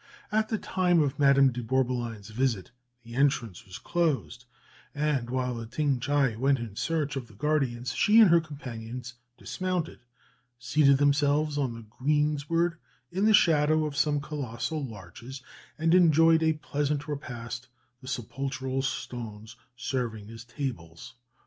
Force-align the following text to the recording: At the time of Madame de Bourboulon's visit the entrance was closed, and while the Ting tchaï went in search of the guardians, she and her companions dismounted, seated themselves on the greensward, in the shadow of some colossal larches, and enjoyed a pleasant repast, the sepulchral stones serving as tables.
At 0.31 0.49
the 0.49 0.57
time 0.57 0.99
of 1.03 1.19
Madame 1.19 1.51
de 1.51 1.61
Bourboulon's 1.61 2.31
visit 2.31 2.71
the 3.03 3.13
entrance 3.13 3.67
was 3.67 3.77
closed, 3.77 4.45
and 4.95 5.29
while 5.29 5.53
the 5.53 5.67
Ting 5.67 5.99
tchaï 5.99 6.35
went 6.37 6.57
in 6.57 6.75
search 6.75 7.15
of 7.15 7.27
the 7.27 7.35
guardians, 7.35 7.93
she 7.93 8.19
and 8.19 8.31
her 8.31 8.41
companions 8.41 9.13
dismounted, 9.37 9.99
seated 10.57 10.97
themselves 10.97 11.55
on 11.55 11.75
the 11.75 11.83
greensward, 11.83 12.79
in 13.11 13.25
the 13.25 13.33
shadow 13.35 13.85
of 13.85 13.95
some 13.95 14.19
colossal 14.19 14.83
larches, 14.83 15.43
and 15.77 15.93
enjoyed 15.93 16.41
a 16.41 16.53
pleasant 16.53 17.07
repast, 17.07 17.67
the 18.01 18.07
sepulchral 18.07 18.81
stones 18.81 19.55
serving 19.75 20.31
as 20.31 20.43
tables. 20.43 21.13